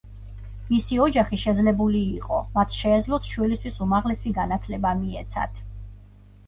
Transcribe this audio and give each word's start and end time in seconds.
მისი 0.69 0.97
ოჯახი 1.03 1.39
შეძლებული 1.41 2.01
იყო, 2.21 2.39
მათ 2.57 2.79
შეეძლოთ 2.81 3.31
შვილისთვის 3.35 3.79
უმაღლესი 3.89 4.35
განათლება 4.43 4.97
მიეცათ. 5.05 5.63